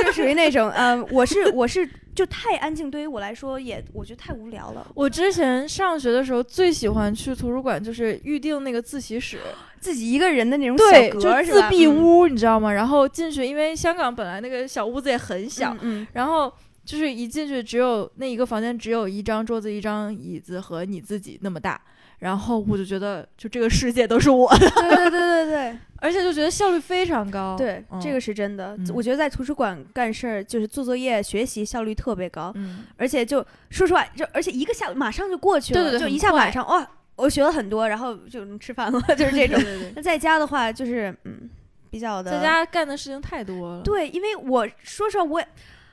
[0.04, 4.86] 就属于那种，嗯，我是我是就太安静，对于我来说也我觉得太无聊了。
[4.94, 9.38] 我之前上学的时候最喜欢去图书馆，就是预定那个自习室，
[9.82, 11.68] 自己一个人的那种对，小就格是吧？
[11.68, 12.72] 自闭嗯，屋，你知道吗？
[12.72, 16.50] 然后进去，因为香港本来那个小屋子也很小，嗯，然后
[16.84, 21.80] 就是一进去只有那一个房间只有一张桌子、一张椅子和你自己那么大，
[22.20, 25.78] 然后我就觉得就这个世界都是我的， 对对对对对。
[26.04, 27.54] 而且就觉得效率非常高。
[27.56, 28.76] 对，嗯这个是真的。
[28.76, 33.38] 嗯我觉得在图书馆干事儿，就是做作业、学习效率特别高，嗯，而且就
[33.70, 36.84] 说实话，就而且一个下午马上就过去了，就一下晚上哇，
[37.16, 39.56] 我学了很多，然后就能吃饭了， 就是这种。
[39.60, 39.92] 对对 对。
[39.96, 41.48] 那在家的话，就是嗯，
[41.90, 43.82] 比较的在家干的事情太多了。
[43.82, 45.48] 对，因为我说实话，我也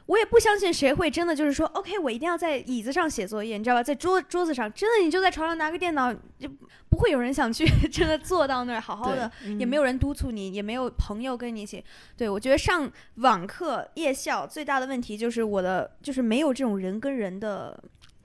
[0.05, 3.83] 我也不相信谁会真的就是说，OK，我一定要在椅子上写作业，你知道吧？
[3.83, 6.49] 在桌桌子上，真的你就在床上拿个电脑，就
[6.89, 11.83] 不会有人想去 真的坐到那儿好好的，也没有人督促你，也没有朋友跟你一起。
[12.17, 17.77] 对我觉得上网课夜校最大的问题就是我的就是没有这种人跟人的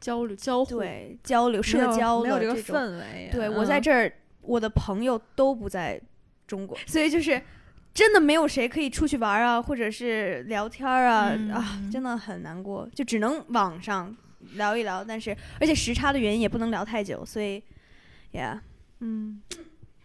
[0.05, 2.77] 交流交互，对交流社交没有这个的这种。
[2.77, 3.31] 氛围。
[3.33, 4.13] 对我嗯在这儿，
[4.43, 5.99] 我的朋友都不在
[6.47, 7.41] 中国，所以就是
[7.95, 14.15] 真的没有谁可以出去玩啊，或者是聊天儿啊、啊，嗯真的很难过，就只能网上
[14.57, 15.03] 聊一聊。
[15.03, 17.63] 但是而且时差的原因也不能聊太久，所以
[18.35, 18.59] ，yeah，
[19.01, 19.41] 嗯，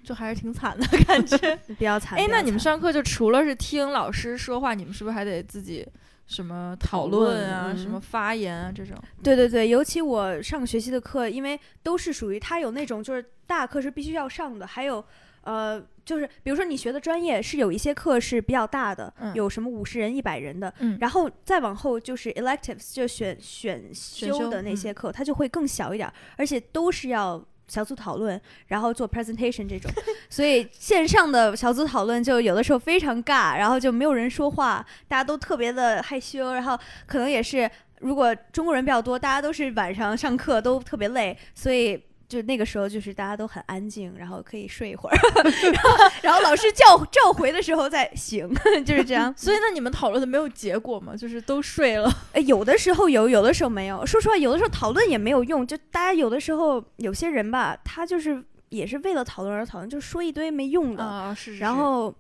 [0.02, 1.60] 就还是挺惨的感觉。
[1.78, 2.18] 比较惨。
[2.18, 5.86] 哎，那你们上课就除了是听老师说话，你们是不是还得自己
[6.30, 8.96] 什么讨论啊、论什么发言啊这种？
[9.24, 15.04] 对对对，尤其我上学期的课，因为都是属于它有那种就是大课是必须要上的，还有
[15.42, 27.44] 呃，就是比如说你学的专业是有一些课是比较大的，嗯有什么五十人、一百人的，嗯然后再往后就是 electives，就选选修修的那嗯些课，它就会更小一点，而且都是要。
[27.70, 29.90] 小组讨论，然后做 presentation 这种，
[30.30, 45.90] 所以线上的小组讨论就有的时候非常尬，然后就没有人说话，大家都特别的害羞，然后可能也是如果中国人比较多，大家都是晚上上课都特别累，所以就那个时候就是大家都很安静，然后可以睡一会儿，然后
[46.22, 48.48] 然后老师叫召回的时候再醒，
[48.86, 49.34] 就是这样。
[49.36, 51.16] 所以那你们讨论的没有结果吗？
[51.16, 52.08] 就是都睡了。
[52.34, 54.06] 哎有的时候有，有的时候没有。
[54.06, 62.14] 说实话，有的时候讨论也没有用，就大家有的时候有些人吧，他就是也是为了讨论而讨论，就说一堆没用的，啊，是然后。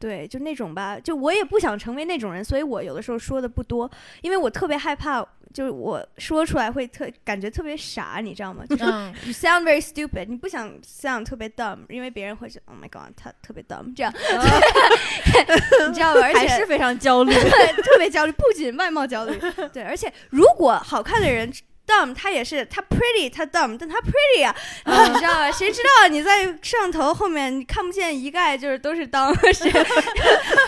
[0.00, 3.90] 对，就那种吧，就我也不想成为那种人，所以我有的时候说的不多，
[4.22, 8.64] 因为我特别害怕，就是我说出来会特感觉特别傻，你知道吗？
[8.68, 14.12] 就是嗯，you sound very stupid，你不想 sound 特别 dumb，因为别人会说 oh my god，他特别 dumb 这样，
[15.88, 16.20] 你知道吗？
[16.22, 17.32] 而且还是非常焦虑。
[17.34, 19.38] 对，特别焦虑，不仅外貌焦虑，
[19.72, 21.50] 对，而且如果好看的人
[21.86, 24.54] dumb，他也是他 pretty，他 dumb，但他 pretty 啊，
[25.08, 25.50] 你知道吧？
[25.50, 29.70] 谁知道你在摄像头后面你看不见一概就是都是当是，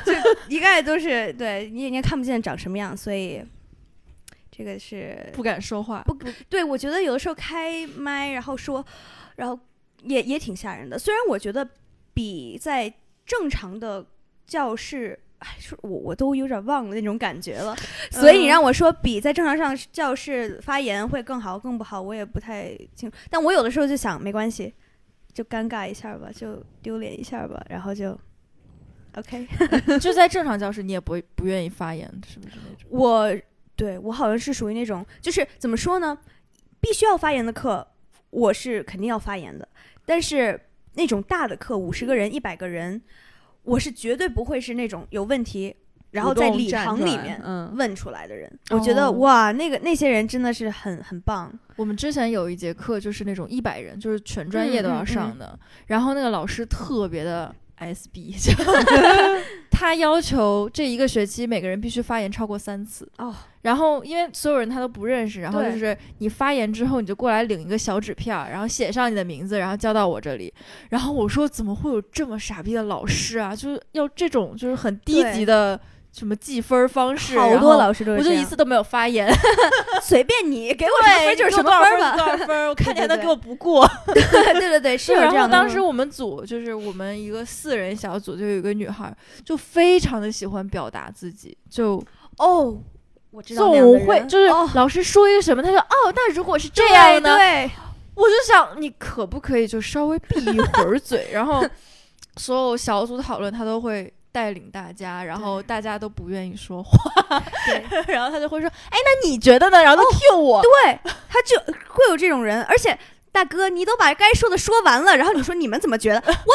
[0.05, 0.13] 就
[0.49, 3.43] 一概都是对你眼睛看不见长什么样，所以
[4.51, 6.03] 这个是不敢说话。
[6.03, 8.85] 不不对，我觉得有的时候开麦然后说，
[9.37, 9.59] 然后
[10.03, 10.99] 也也挺吓人的。
[10.99, 11.67] 虽然我觉得
[12.13, 12.93] 比在
[13.25, 14.05] 正常的
[14.47, 17.77] 教室，哎，说我我都有点忘了那种感觉了。
[18.11, 23.17] 所以你让我说比在正常上教室发言会更好更不好，我也不太清楚。
[23.31, 24.75] 但我有的时候就想，没关系，
[25.33, 28.19] 就尴尬一下吧，就丢脸一下吧，然后就
[29.15, 29.47] OK。
[30.01, 32.89] 就在正常教室，你也不会不愿意发言，是不是那种？
[32.91, 33.33] 我
[33.81, 36.19] 对我好像是属于那种，就是怎么说呢，
[36.83, 37.87] 必须要发言的课，
[38.29, 39.67] 我是肯定要发言的。
[40.05, 40.61] 但是
[40.93, 43.01] 那种大的课，五十个人、一百个人，
[43.63, 45.75] 我是绝对不会是那种有问题，
[46.11, 48.53] 然后在礼堂里面嗯，问出来的人。
[48.69, 51.51] 我觉得哦哇，那个那些人真的是很很棒。
[51.77, 58.53] 我们之前有一节课就是那种一百人，就是全专业都要嗯嗯上的，然后那个老师特别的 SB，就
[59.71, 63.11] 他要求这一个学期每个人必须发言超过三次。
[63.19, 70.53] 哦，然后因为所有人他都不认识，然后就是你发言之后，你就过来领一个小纸片儿，然后写上你的名字，然后交到我这里。
[70.91, 73.57] 然后我说怎么会有这么傻逼的老师啊？
[73.57, 75.81] 就是要这种就是很低级的
[76.13, 79.33] 什么计分方式，好然后多老师都是我就一次都没有发言。
[80.03, 82.17] 随便你给我什么分就是什么分儿吧。
[82.17, 82.69] 多少分儿？
[82.69, 83.89] 我看你还能给我不过。
[84.13, 92.03] 对对对，是这样的吗当时我们组就是我们一个四人小组，就有一个女孩儿，就非常的喜欢表达自己，就
[92.39, 92.77] 哦，
[93.31, 97.37] 我知道总会就是哦老师说一个什么，他说哦，那如果是这样呢？
[97.37, 97.71] 对，
[98.17, 101.65] 我就想你可不可以就稍微闭一会儿嘴，然后
[102.37, 104.13] 所有小组讨论他都会。
[104.33, 112.97] 带领大家，然后大家都不愿意说话，对 然后他就会说：“哎，那你觉得呢？”然后就 cue 我，对，他就会有这种人，而且
[113.33, 116.23] 大哥，你都把该说的说完了，然后你说你们怎么觉得？
[116.27, 116.53] 我，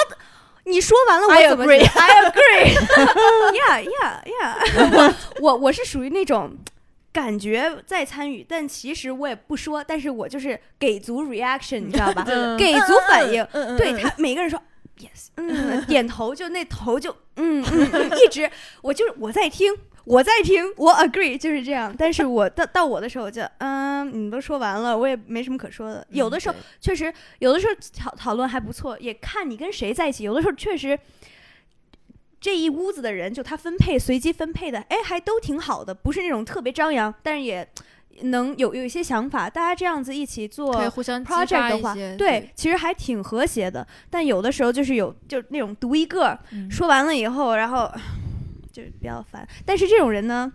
[0.65, 2.73] 你说完了，我怎么觉得 I agree.
[3.53, 5.13] yeah, yeah, yeah.
[5.39, 6.55] 我我我是属于那种。
[7.15, 12.25] 感觉在参与，但其实我也不说，但是我就是给足 reaction，你知道吧？
[12.27, 13.41] 嗯给足反应。
[13.77, 14.61] 对他每个人说
[14.99, 18.49] yes，嗯，点头就那头就嗯嗯嗯， 一直
[18.81, 21.93] 我就是我在听，我在听，我 agree 就是这样。
[21.97, 26.05] 但是我到到我的时候我就嗯，你都说完了，我也没什么可说的。
[26.09, 30.23] 有的时候对确实，有的时候讨讨论还不错，也看你跟谁在一起。
[30.23, 30.97] 有的时候确实。
[32.37, 37.67] 这一屋子的人，就他分配随机分配的，哎，还都挺好的，不是那种特别张扬，但是也
[38.23, 40.73] 能有有一些想法，大家这样子一起做
[42.17, 43.85] 对，其实还挺和谐的。
[44.09, 47.91] 但有的时候就是有就那种独一个，嗯说完了以后，然后
[48.71, 49.47] 就比较烦。
[49.65, 50.51] 但是这种人呢，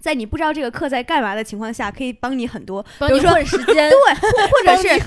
[0.00, 2.82] 在你不知道这个课在干嘛的情况下，可以帮你很多。
[2.82, 5.04] 比如说时间，对，或或者是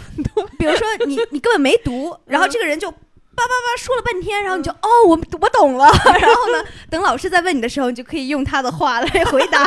[0.57, 2.91] 比如说你你根本没读，然后这个人就。
[3.33, 5.85] 叭叭叭说了半天，然后你就、哦，我我懂了。
[6.19, 9.65] 然后呢，等老师再问你的时候，你就可以用他的话来回答。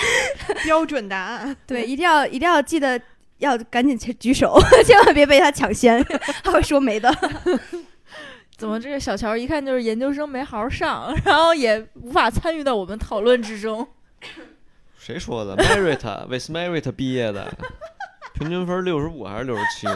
[0.64, 1.56] 标准答案。
[1.66, 3.00] 对，一定要一定要记得
[3.38, 6.04] 要赶紧去举手， 千万别被他抢先，
[6.44, 7.12] 他会说没的。
[8.56, 13.86] 怎么这个小乔一看就是研究生没好好上，然后也无法参与到我们讨论之中。
[14.98, 17.52] 谁说的？Merit with Merit 毕业的，
[18.34, 19.86] 平均分六十五还是六十七？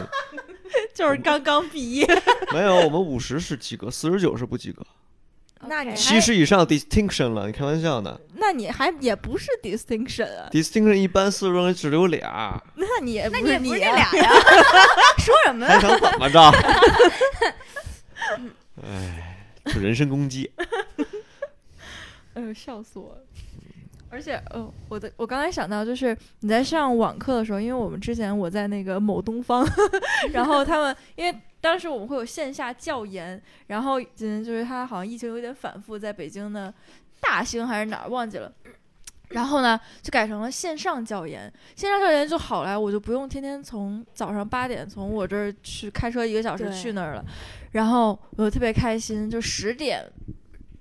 [0.93, 2.07] 就是刚刚毕业，
[2.53, 4.85] 没有，我们五十是及格，四十九是不及格，
[5.71, 14.31] 那你七十以上 distinction 了，你开玩笑呢那你还也不是 distinction 啊？？distinction 一般四十多人只留俩， 那你也不那你也不是俩呀？
[15.19, 15.79] 说什么还？
[15.79, 16.41] 想怎么着？
[18.83, 19.37] 哎，
[19.73, 20.51] 就人身攻击。
[22.33, 23.23] 哎呦，笑死我了！
[24.11, 29.65] 而且，哦，我的我刚才想到，就是你在上网课的时候，因为我们之前我在那个某东方，
[30.33, 36.73] 然后他们因为当时我们会有线下教研，然后嗯，就是他好像疫情有点反复，在北京的
[37.21, 38.51] 大兴还是哪儿忘记了。
[39.29, 41.49] 然后呢，就改成了线上教研。
[41.73, 47.23] 线上教研就好来，我就不用天天从早上八点从我这儿去开车一个小时去那儿了。
[47.71, 50.03] 然后我就特别开心，就十点，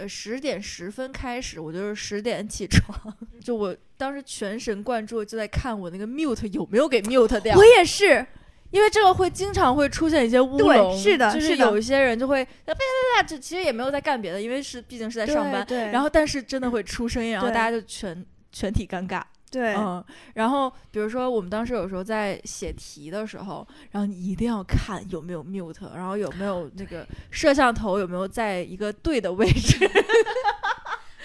[0.01, 2.99] 呃，十点十分开始，我就是十点起床，
[3.45, 8.27] 就我当时全神贯注就在看我那个 mute 有没有给 mute 掉我，也是，
[8.71, 12.81] 因为这个会经常会出现一些乌对龙，是的就是有一些人就会哒哒
[13.17, 19.23] 哒，这其实也没有在干别的，因为是毕竟是在上班，对，然后但是真的会出声音，然后大家就全全体尴尬。
[19.51, 20.03] 对，嗯，
[20.35, 29.91] 然后比如说我们当时有时候在写题的时候，然后你一定要看有没有 mute，然后有没有那个摄像头有没有在一个对的位置，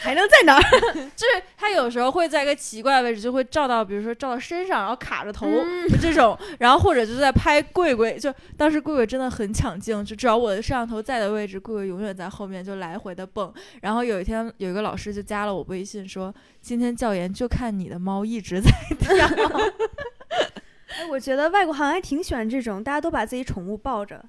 [0.05, 0.61] 还能在哪儿？
[1.15, 13.51] 就是它有时候会在一个奇怪的位置，就会照到，比如说照到身上，然后卡着头，嗯就这种，然后或者就是在拍贵贵，就当时贵贵真的很抢镜，就只要我的摄像头在的位置，贵贵永远在后面就来回的蹦。
[13.81, 19.15] 然后有一天有一个老师就加了我微信说，今天教研就看你的猫一直在跳。
[20.97, 24.23] 哎，我觉得外国好像还挺喜欢这种，大家都把自己宠物抱着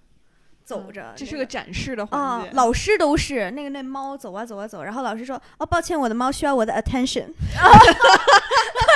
[0.67, 2.51] 走着，这是个展示的环啊、节。
[2.55, 7.27] 老师都是那个那猫走啊走啊走，然后老师说哦，抱歉，我的猫需要我的 attention，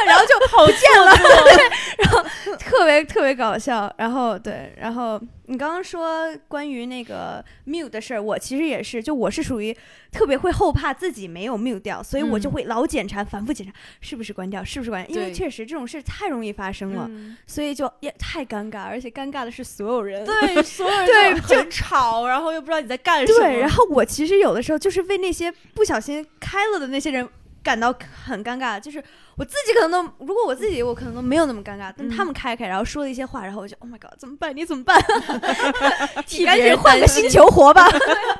[0.06, 2.22] 然后就跑 见了， 对，然后
[2.58, 9.76] 特别特别搞笑，然后对，然后你刚刚说关于那个 mute 的事儿，我其实也是，就我是属于
[10.12, 12.52] 特别会后怕自己没有 mute 掉，所以我就嗯。
[12.52, 17.36] 会老检查，反复检查是不是关掉，是不是关掉，因为确实这种事太容易发生了，嗯。
[17.46, 20.24] 所以就也太尴尬，而且尴尬的是所有人。
[20.24, 23.38] 对，所有人对就很吵，然后又不知道你在干什么。
[23.38, 27.28] 对，然后我其实有的时候就是为那些不小心开了的那些人
[27.62, 27.94] 感到
[28.24, 29.02] 很尴尬，就是
[29.36, 34.56] 我自己可能都，如果我自己我可能都没有那么尴尬，但他们开开，然后说了一些话，然后我就 Oh my God，怎么办？
[34.56, 34.98] 你怎么办？
[36.30, 37.86] 你赶紧换个星球活吧，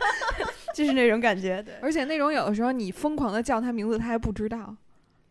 [0.75, 1.63] 就是那种感觉。
[1.63, 4.75] 对，而且那种有的时候你疯狂的叫他名字，他还不知道。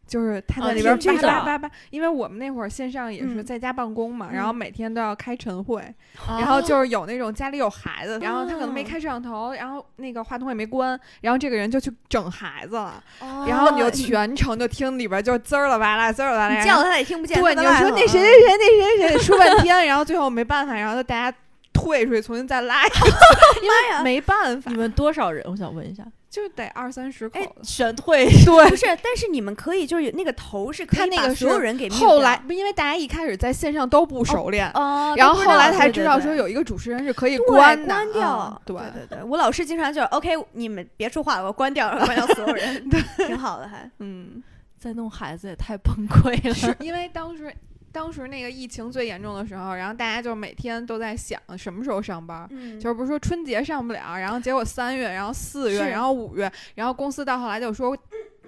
[0.09, 3.45] 就是他哦在里边叭叭叭叭，因为我们那会儿线上也是嗯。
[3.45, 4.55] 在家办公嘛，然后嗯。
[4.55, 5.81] 每天都要开晨会，
[6.27, 6.35] 哦。
[6.39, 8.85] 然后就是有那种家里有孩子，然后他可能没哦。
[8.89, 21.37] 开摄像头，然后那个话筒也没关，然后这个人就去整孩子了，哦然后你就全程就听里边就滋儿了吧啦，滋儿了吧啦，你叫他也听不见，对，你就说那谁谁谁那谁谁说半天，然后最后没办法，然后就大家
[21.71, 22.95] 退出去，重新再拉一个，
[23.67, 25.43] 妈呀，没办法你，们多少人？
[25.49, 27.51] 我想问一下，就得二三十口哎子。
[27.63, 28.29] 全退。
[28.45, 42.89] 对不，是，但是你们可以就是那个头是可以把他那个所有人给后来不因为大家一开始在线上都不熟练，哦，然后后来才知道说有一个主持人是可以关的，关掉啊，对对对对，我老师经常就是 OK，你们别说话，我关掉，关掉所有人，
[43.27, 43.89] 挺好的还。
[43.99, 44.43] 嗯，
[44.77, 46.53] 再弄孩子也太崩溃了。
[46.53, 47.53] 是 因为当时。
[47.91, 57.97] 当时那个疫情最严重的时候，然后大家就每天都在想什么时候上班，嗯就是不是说春节上不了，然后结果三月，然后四月，然后五月，然后公司到后来就说。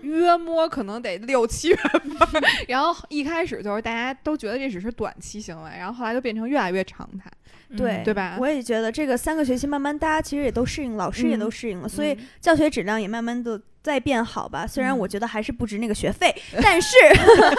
[0.02, 7.30] 约摸可能得六七月份， 然后一开始就是大家都觉得这只是短期行为，然后后来就变成越来越常态。
[7.78, 14.68] 对嗯对吧我也觉得这个三个学期慢慢大家其实也都适应，老师也都嗯适应了，所以嗯教学质量也慢慢的在变好吧。
[14.68, 16.96] 虽然嗯我觉得还是不值那个学费， 但是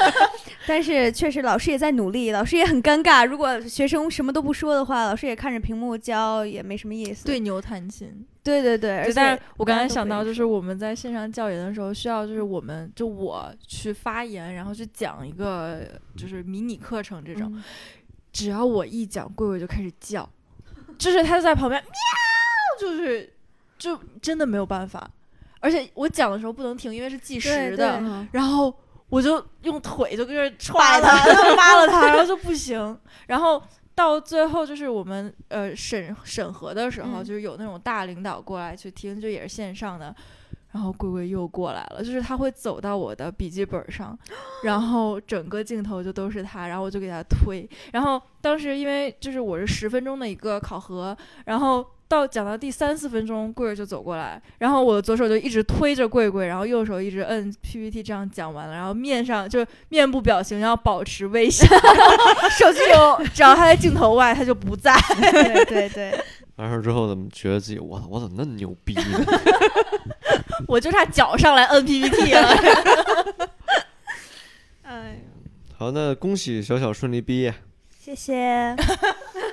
[0.69, 3.27] 但是确实老师也在努力，老师也很尴尬。
[3.27, 7.25] 如果学生什么都不说的话，老师也看着屏幕教，也没什么意思。
[7.25, 8.27] 对牛弹琴。
[8.43, 15.87] 对对对，而，且但是我刚才想到，就是我们在线上教研的时候，需要就是我们就我去发言，然后去讲一个
[16.17, 17.51] 就是迷你课程这种。
[17.55, 17.63] 嗯
[18.33, 20.27] 只要我一讲，贵贵就开始叫，
[20.97, 21.91] 就是他就在旁边喵，
[22.81, 23.31] 就是
[23.77, 25.07] 就真的没有办法。
[25.61, 28.75] 而且我讲的时候不能停，因为是计时的，然后
[29.11, 32.99] 我就用腿就跟着踹他，扒了他，然后就不行。
[33.27, 33.63] 然后
[33.95, 40.15] 到最后就是我们呃审审核的时候，嗯就是有那种大领导过来去听，就也是线上的。
[40.73, 44.19] 然后贵贵又过来了，就是他会走到我的笔记本上，
[44.65, 47.69] 然后整个镜头就都是他，然后我就给他推。
[47.93, 51.15] 然后当时因为就是我是十分钟的一个考核，
[51.45, 61.67] 然后到讲到第三四分钟，贵儿就走过来，然后我的左手就一直推着贵贵，然后右手一直摁 PPT，这样讲完了，然后面上就面部表情要保持微笑，
[62.59, 64.95] 手机有只要他在镜头外，他就不在。
[65.19, 66.13] 对对对，
[66.57, 69.25] 完事儿之后怎么觉得自己我我怎么那么牛逼呢？
[70.69, 72.49] 我就差脚上来摁 PPT 了。
[74.85, 75.19] 哎，
[75.79, 77.55] 好，那恭喜小小顺利毕业。
[77.99, 78.77] 谢谢。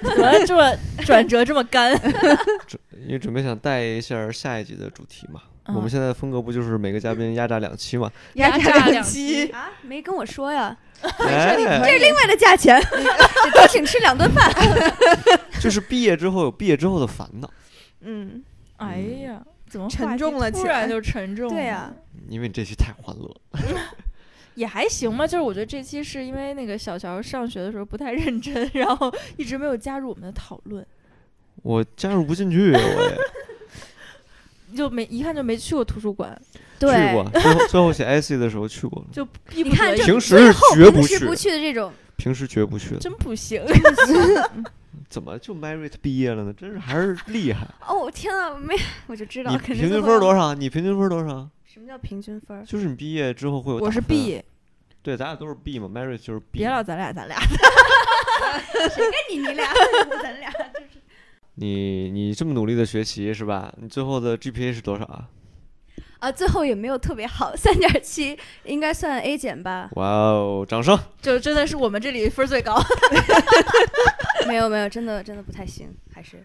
[0.02, 0.76] 怎么这么
[1.06, 1.94] 转折这么干？
[3.06, 5.42] 因为准备想带一下下一集的主题嘛。
[5.44, 8.12] 嗯我们现在的风格不就是每个嘉宾压榨两期嘛？
[8.34, 10.76] 压榨两期，啊，没跟我说呀，
[11.20, 11.54] 哎，
[11.86, 14.52] 这是另外的价钱，得多请吃两顿饭。
[15.60, 17.48] 就是毕业之后有毕业之后的烦恼，
[18.02, 18.44] 嗯，
[18.78, 18.98] 哎
[19.28, 19.40] 呀，
[19.70, 21.54] 怎么沉重了突然就沉重了。
[21.54, 21.94] 对呀、
[22.28, 23.36] 因为你这期太欢乐。
[24.60, 30.86] 也还行吧，就是我觉得这期是因为那个小乔上学的时候不太认真， 然后一直没有加入我们的讨论，
[31.64, 33.18] 我加入不进去，我也
[34.76, 36.40] 就没一看就没去过图书馆，
[36.78, 42.98] 对，去过，最后最后写 IC 的时候去过了，就逼不你看这已，平时是后绝不去平时不去的这种，平时绝不去的。
[42.98, 43.64] 真不行。
[45.10, 46.54] 怎么就 Merit 毕业了呢？
[46.54, 47.66] 真是还是厉害。
[47.88, 48.76] 哦天啊，没
[49.08, 50.54] 我就知道你肯定平均后分多少？
[50.54, 51.50] 你平均分多少？
[51.72, 52.66] 什么叫平均分儿？
[52.66, 53.78] 就是你毕业之后会有。
[53.78, 54.42] 我是 B，
[55.04, 56.60] 对，咱俩都是 B 嘛，Mary 就是 B。
[56.60, 57.38] 别老咱俩咱俩，
[58.90, 59.72] 谁跟你你俩，
[60.24, 61.00] 咱俩就是。
[61.54, 63.72] 你你这么努力的学习是吧？
[63.78, 65.30] 你最后的 GPA 是多少啊？
[66.18, 69.90] 啊，最后也没有特别好，三点七，应该算 A 减吧？
[69.94, 70.98] 哇哦，掌声！
[71.22, 72.82] 就真的是我们这里分儿最高。
[74.48, 76.44] 没有没有，真的真的不太行，还是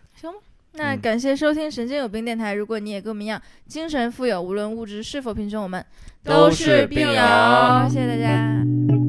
[0.76, 2.52] 那嗯感谢收听神经有病电台。
[2.52, 5.84] 如果你也跟我们一样精神富有，无论物质是否贫穷，我们
[6.22, 7.12] 都是病友。
[7.88, 9.03] 谢谢大家。